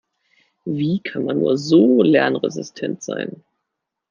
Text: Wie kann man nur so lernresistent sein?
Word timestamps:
Wie 0.65 0.99
kann 0.99 1.25
man 1.25 1.37
nur 1.37 1.59
so 1.59 2.01
lernresistent 2.01 3.03
sein? 3.03 3.43